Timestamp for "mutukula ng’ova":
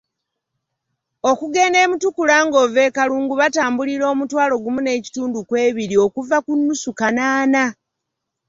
1.89-2.81